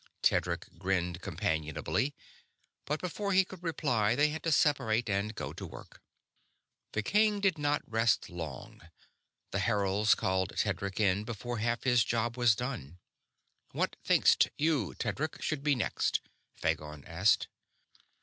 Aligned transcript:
Tedric 0.23 0.79
grinned 0.79 1.21
companionably, 1.21 2.15
but 2.85 2.99
before 2.99 3.33
he 3.33 3.45
could 3.45 3.61
reply 3.61 4.15
they 4.15 4.29
had 4.29 4.41
to 4.41 4.51
separate 4.51 5.07
and 5.07 5.35
go 5.35 5.53
to 5.53 5.63
work. 5.63 6.01
The 6.93 7.03
king 7.03 7.39
did 7.39 7.59
not 7.59 7.83
rest 7.87 8.27
long; 8.27 8.81
the 9.51 9.59
heralds 9.59 10.15
called 10.15 10.53
Tedric 10.57 10.99
in 10.99 11.23
before 11.23 11.59
half 11.59 11.83
his 11.83 12.03
job 12.03 12.35
was 12.35 12.55
done. 12.55 12.97
"What 13.73 13.95
thinkst 14.03 14.49
you, 14.57 14.95
Tedric, 14.95 15.39
should 15.39 15.61
be 15.61 15.75
next?" 15.75 16.21
Phagon 16.59 17.03
asked. 17.07 17.47